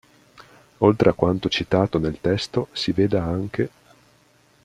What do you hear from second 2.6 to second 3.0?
si